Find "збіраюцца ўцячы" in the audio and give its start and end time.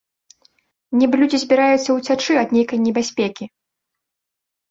1.43-2.33